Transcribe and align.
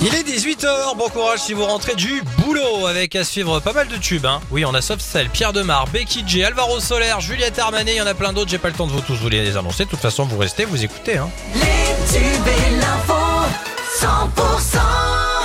Il 0.00 0.14
est 0.14 0.22
18h, 0.22 0.96
bon 0.96 1.08
courage 1.08 1.40
si 1.40 1.52
vous 1.52 1.64
rentrez 1.64 1.96
du 1.96 2.22
boulot 2.38 2.86
avec 2.86 3.16
à 3.16 3.24
suivre 3.24 3.58
pas 3.58 3.72
mal 3.72 3.88
de 3.88 3.96
tubes. 3.96 4.24
Hein. 4.24 4.40
Oui, 4.52 4.64
on 4.64 4.72
a 4.72 4.80
Soft 4.80 5.00
Cell, 5.00 5.28
Pierre 5.30 5.52
Demar, 5.52 5.88
Becky 5.88 6.22
J, 6.24 6.44
Alvaro 6.44 6.78
Soler, 6.78 7.14
Juliette 7.18 7.58
Armanet, 7.58 7.94
il 7.94 7.96
y 7.96 8.00
en 8.00 8.06
a 8.06 8.14
plein 8.14 8.32
d'autres, 8.32 8.50
j'ai 8.50 8.58
pas 8.58 8.68
le 8.68 8.74
temps 8.74 8.86
de 8.86 8.92
vous 8.92 9.00
tous 9.00 9.16
vous 9.16 9.28
les 9.28 9.56
annoncer. 9.56 9.84
De 9.84 9.90
toute 9.90 9.98
façon, 9.98 10.24
vous 10.26 10.38
restez, 10.38 10.64
vous 10.64 10.84
écoutez. 10.84 11.18
Hein. 11.18 11.28
Les 11.54 11.60
tubes 12.12 12.46
et 12.46 12.76
l'info 12.76 13.14
100% 14.00 14.78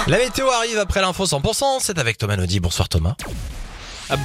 La 0.08 0.18
météo 0.20 0.50
arrive 0.52 0.78
après 0.78 1.02
l'info 1.02 1.26
100%, 1.26 1.78
c'est 1.80 1.98
avec 1.98 2.20
Thomas 2.20 2.36
Naudy. 2.36 2.60
Bonsoir 2.60 2.88
Thomas. 2.88 3.16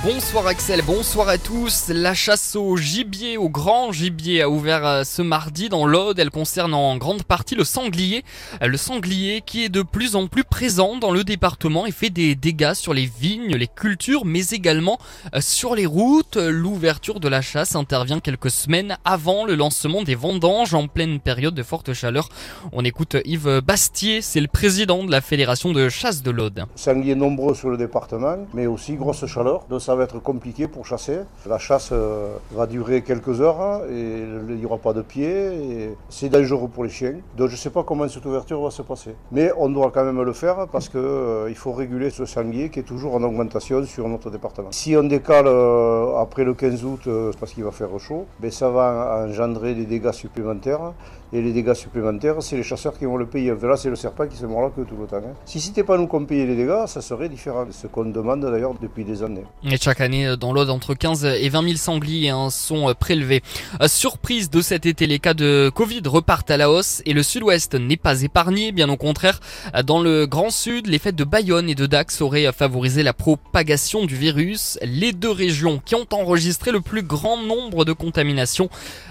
Bonsoir 0.04 0.46
Axel, 0.46 0.80
bonsoir 0.86 1.28
à 1.28 1.38
tous. 1.38 1.88
La 1.88 2.14
chasse 2.14 2.54
au 2.54 2.76
gibier, 2.76 3.36
au 3.36 3.48
grand 3.48 3.90
gibier, 3.90 4.42
a 4.42 4.48
ouvert 4.48 4.86
euh, 4.86 5.02
ce 5.02 5.22
mardi 5.22 5.68
dans 5.68 5.86
l'Aude. 5.86 6.20
Elle 6.20 6.30
concerne 6.30 6.72
en 6.72 6.96
grande 6.96 7.24
partie 7.24 7.56
le 7.56 7.64
sanglier. 7.64 8.22
Euh, 8.62 8.68
Le 8.68 8.76
sanglier 8.76 9.42
qui 9.44 9.64
est 9.64 9.68
de 9.68 9.82
plus 9.82 10.14
en 10.14 10.28
plus 10.28 10.44
présent 10.44 10.98
dans 10.98 11.10
le 11.10 11.24
département 11.24 11.84
et 11.84 11.90
fait 11.90 12.10
des 12.10 12.36
dégâts 12.36 12.74
sur 12.74 12.94
les 12.94 13.06
vignes, 13.06 13.56
les 13.56 13.66
cultures, 13.66 14.24
mais 14.24 14.46
également 14.50 15.00
euh, 15.34 15.40
sur 15.40 15.74
les 15.74 15.86
routes. 15.86 16.36
L'ouverture 16.36 17.18
de 17.18 17.26
la 17.26 17.42
chasse 17.42 17.74
intervient 17.74 18.20
quelques 18.20 18.52
semaines 18.52 18.96
avant 19.04 19.44
le 19.44 19.56
lancement 19.56 20.04
des 20.04 20.14
vendanges 20.14 20.74
en 20.74 20.86
pleine 20.86 21.18
période 21.18 21.54
de 21.54 21.62
forte 21.64 21.92
chaleur. 21.92 22.28
On 22.70 22.84
écoute 22.84 23.16
Yves 23.24 23.60
Bastier, 23.60 24.22
c'est 24.22 24.40
le 24.40 24.46
président 24.46 25.02
de 25.02 25.10
la 25.10 25.20
Fédération 25.20 25.72
de 25.72 25.88
chasse 25.88 26.22
de 26.22 26.30
l'Aude. 26.30 26.66
sangliers 26.76 27.16
nombreux 27.16 27.56
sur 27.56 27.68
le 27.68 27.76
département, 27.76 28.36
mais 28.54 28.66
aussi 28.66 28.94
grosse 28.94 29.26
chaleur. 29.26 29.64
Donc 29.72 29.80
ça 29.80 29.94
va 29.94 30.04
être 30.04 30.18
compliqué 30.18 30.68
pour 30.68 30.84
chasser. 30.84 31.20
La 31.46 31.56
chasse 31.56 31.92
euh, 31.92 32.36
va 32.50 32.66
durer 32.66 33.00
quelques 33.00 33.40
heures 33.40 33.80
et 33.90 34.18
il 34.50 34.56
n'y 34.56 34.66
aura 34.66 34.76
pas 34.76 34.92
de 34.92 35.00
pied. 35.00 35.96
C'est 36.10 36.28
dangereux 36.28 36.68
pour 36.68 36.84
les 36.84 36.90
chiens. 36.90 37.14
Donc 37.38 37.48
je 37.48 37.54
ne 37.54 37.56
sais 37.58 37.70
pas 37.70 37.82
comment 37.82 38.06
cette 38.06 38.26
ouverture 38.26 38.60
va 38.62 38.70
se 38.70 38.82
passer. 38.82 39.14
Mais 39.30 39.50
on 39.56 39.70
doit 39.70 39.90
quand 39.90 40.04
même 40.04 40.20
le 40.20 40.34
faire 40.34 40.68
parce 40.70 40.90
qu'il 40.90 41.54
faut 41.56 41.72
réguler 41.72 42.10
ce 42.10 42.26
sanglier 42.26 42.68
qui 42.68 42.80
est 42.80 42.82
toujours 42.82 43.14
en 43.14 43.22
augmentation 43.22 43.82
sur 43.86 44.06
notre 44.08 44.28
département. 44.28 44.68
Si 44.72 44.94
on 44.94 45.04
décale 45.04 45.46
euh, 45.46 46.18
après 46.18 46.44
le 46.44 46.52
15 46.52 46.84
août 46.84 47.00
euh, 47.06 47.32
parce 47.40 47.54
qu'il 47.54 47.64
va 47.64 47.70
faire 47.70 47.98
chaud, 47.98 48.26
ben, 48.40 48.50
ça 48.50 48.68
va 48.68 49.24
engendrer 49.26 49.72
des 49.74 49.86
dégâts 49.86 50.12
supplémentaires. 50.12 50.92
Et 51.34 51.40
les 51.40 51.52
dégâts 51.52 51.72
supplémentaires, 51.72 52.42
c'est 52.42 52.56
les 52.56 52.62
chasseurs 52.62 52.98
qui 52.98 53.06
vont 53.06 53.16
le 53.16 53.24
payer. 53.24 53.54
Là, 53.62 53.78
c'est 53.78 53.88
le 53.88 53.96
serpent 53.96 54.26
qui 54.26 54.36
se 54.36 54.44
mord 54.44 54.60
la 54.60 54.68
queue 54.68 54.84
tout 54.84 54.96
le 55.00 55.06
temps. 55.06 55.16
hein. 55.16 55.32
Si 55.46 55.60
c'était 55.60 55.82
pas 55.82 55.96
nous 55.96 56.06
qu'on 56.06 56.26
payait 56.26 56.44
les 56.44 56.56
dégâts, 56.56 56.84
ça 56.86 57.00
serait 57.00 57.30
différent. 57.30 57.64
Ce 57.70 57.86
qu'on 57.86 58.04
demande 58.04 58.42
d'ailleurs 58.42 58.74
depuis 58.78 59.02
des 59.02 59.22
années. 59.22 59.46
Et 59.64 59.76
chaque 59.80 60.00
année, 60.00 60.26
euh, 60.26 60.36
dans 60.36 60.52
l'Aude, 60.52 60.70
entre 60.70 60.94
15 60.94 61.24
et 61.24 61.48
20 61.48 61.62
000 61.62 61.76
sangliers 61.76 62.30
hein, 62.30 62.50
sont 62.50 62.88
euh, 62.88 62.94
prélevés. 62.94 63.42
Euh, 63.80 63.86
Surprise 63.86 64.50
de 64.50 64.60
cet 64.60 64.86
été, 64.86 65.06
les 65.06 65.20
cas 65.20 65.34
de 65.34 65.70
Covid 65.72 66.02
repartent 66.06 66.50
à 66.50 66.56
la 66.56 66.68
hausse 66.68 67.00
et 67.06 67.12
le 67.12 67.22
sud-ouest 67.22 67.74
n'est 67.74 67.96
pas 67.96 68.22
épargné. 68.22 68.72
Bien 68.72 68.88
au 68.88 68.96
contraire, 68.96 69.38
dans 69.84 70.02
le 70.02 70.26
Grand 70.26 70.50
Sud, 70.50 70.88
les 70.88 70.98
fêtes 70.98 71.14
de 71.14 71.22
Bayonne 71.22 71.68
et 71.68 71.76
de 71.76 71.86
Dax 71.86 72.20
auraient 72.22 72.50
favorisé 72.52 73.04
la 73.04 73.12
propagation 73.12 74.04
du 74.04 74.16
virus. 74.16 74.78
Les 74.82 75.12
deux 75.12 75.30
régions 75.30 75.80
qui 75.84 75.94
ont 75.94 76.06
enregistré 76.10 76.72
le 76.72 76.80
plus 76.80 77.02
grand 77.02 77.40
nombre 77.40 77.84
de 77.84 77.92
contaminations, 77.92 78.68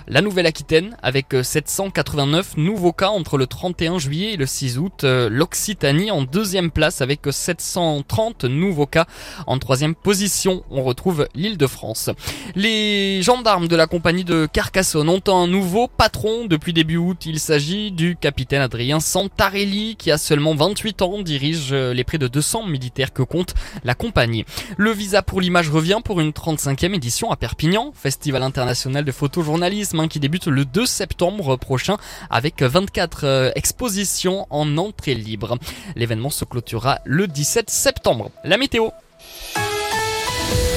la 0.07 0.21
Nouvelle-Aquitaine 0.21 0.97
avec 1.01 1.33
euh, 1.33 1.43
789 1.43 2.57
nouveaux 2.57 2.91
cas 2.91 3.09
entre 3.09 3.37
le 3.37 3.47
31 3.47 3.99
juillet 3.99 4.33
et 4.33 4.37
le 4.37 4.45
6 4.45 4.77
août. 4.79 5.03
L'Occitanie 5.03 6.11
en 6.11 6.23
deuxième 6.23 6.71
place 6.71 7.01
avec 7.01 7.27
euh, 7.27 7.31
730 7.31 8.43
nouveaux 8.45 8.85
cas. 8.85 9.05
En 9.47 9.57
troisième 9.57 9.95
position, 9.95 10.40
on 10.47 10.83
retrouve 10.83 11.27
l'île 11.35 11.57
de 11.57 11.67
France. 11.67 12.09
Les 12.55 13.21
gendarmes 13.21 13.67
de 13.67 13.75
la 13.75 13.87
compagnie 13.87 14.23
de 14.23 14.47
Carcassonne 14.51 15.09
ont 15.09 15.21
un 15.27 15.47
nouveau 15.47 15.87
patron 15.87 16.45
depuis 16.45 16.73
début 16.73 16.97
août. 16.97 17.25
Il 17.25 17.39
s'agit 17.39 17.91
du 17.91 18.15
capitaine 18.15 18.61
Adrien 18.61 18.99
Santarelli 18.99 19.95
qui 19.97 20.11
a 20.11 20.17
seulement 20.17 20.55
28 20.55 21.01
ans, 21.01 21.21
dirige 21.21 21.69
euh, 21.71 21.93
les 21.93 22.03
près 22.03 22.17
de 22.17 22.27
200 22.27 22.65
militaires 22.67 23.13
que 23.13 23.23
compte 23.23 23.53
la 23.83 23.95
compagnie. 23.95 24.45
Le 24.77 24.91
visa 24.91 25.21
pour 25.21 25.41
l'image 25.41 25.69
revient 25.69 25.99
pour 26.03 26.19
une 26.19 26.31
35e 26.31 26.93
édition 26.93 27.31
à 27.31 27.35
Perpignan, 27.35 27.91
festival 27.95 28.43
international 28.43 29.05
de 29.05 29.11
photojournalisme 29.11 29.99
hein, 29.99 30.07
qui 30.07 30.19
débute 30.19 30.47
le 30.47 30.65
2 30.65 30.85
septembre 30.85 31.57
prochain 31.57 31.97
avec 32.29 32.61
24 32.61 33.23
euh, 33.23 33.51
expositions 33.55 34.47
en 34.49 34.77
entrée 34.77 35.15
libre. 35.15 35.57
L'événement 35.95 36.29
se 36.29 36.45
clôturera 36.45 36.99
le 37.05 37.27
17 37.27 37.69
septembre. 37.69 38.31
La 38.43 38.57
météo. 38.57 38.89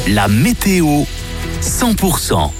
La 0.06 0.28
météo 0.28 1.04
100%. 1.62 2.50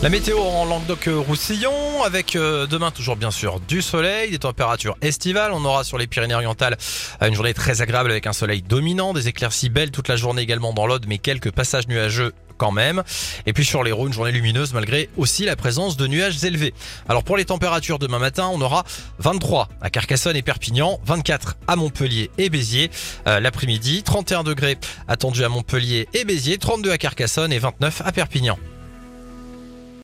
La 0.00 0.10
météo 0.10 0.38
en 0.38 0.64
Languedoc-Roussillon, 0.64 2.04
avec 2.04 2.36
euh, 2.36 2.68
demain 2.68 2.92
toujours 2.92 3.16
bien 3.16 3.32
sûr 3.32 3.58
du 3.58 3.82
soleil, 3.82 4.30
des 4.30 4.38
températures 4.38 4.96
estivales. 5.02 5.50
On 5.52 5.64
aura 5.64 5.82
sur 5.82 5.98
les 5.98 6.06
Pyrénées-Orientales 6.06 6.76
euh, 7.20 7.26
une 7.26 7.34
journée 7.34 7.52
très 7.52 7.82
agréable 7.82 8.12
avec 8.12 8.28
un 8.28 8.32
soleil 8.32 8.62
dominant, 8.62 9.12
des 9.12 9.26
éclaircies 9.26 9.70
belles 9.70 9.90
toute 9.90 10.06
la 10.06 10.14
journée 10.14 10.42
également 10.42 10.72
dans 10.72 10.86
l'Aude, 10.86 11.06
mais 11.08 11.18
quelques 11.18 11.50
passages 11.50 11.88
nuageux 11.88 12.32
quand 12.58 12.70
même. 12.70 13.02
Et 13.46 13.52
puis 13.52 13.64
sur 13.64 13.82
les 13.82 13.90
Rhônes, 13.90 14.12
journée 14.12 14.30
lumineuse 14.30 14.72
malgré 14.72 15.10
aussi 15.16 15.44
la 15.44 15.56
présence 15.56 15.96
de 15.96 16.06
nuages 16.06 16.44
élevés. 16.44 16.74
Alors 17.08 17.24
pour 17.24 17.36
les 17.36 17.44
températures 17.44 17.98
demain 17.98 18.20
matin, 18.20 18.48
on 18.52 18.60
aura 18.60 18.84
23 19.18 19.68
à 19.80 19.90
Carcassonne 19.90 20.36
et 20.36 20.42
Perpignan, 20.42 21.00
24 21.06 21.56
à 21.66 21.74
Montpellier 21.74 22.30
et 22.38 22.50
Béziers 22.50 22.92
euh, 23.26 23.40
l'après-midi, 23.40 24.04
31 24.04 24.44
degrés 24.44 24.78
attendus 25.08 25.42
à 25.42 25.48
Montpellier 25.48 26.08
et 26.14 26.24
Béziers, 26.24 26.58
32 26.58 26.92
à 26.92 26.98
Carcassonne 26.98 27.52
et 27.52 27.58
29 27.58 28.02
à 28.04 28.12
Perpignan. 28.12 28.58